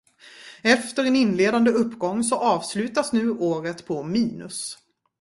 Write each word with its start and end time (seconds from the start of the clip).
Efter 0.61 1.03
en 1.05 1.15
inledande 1.15 1.71
uppgång 1.71 2.23
så 2.23 2.35
avslutas 2.35 3.13
nu 3.13 3.29
året 3.29 3.85
på 3.85 4.03
minus. 4.03 4.77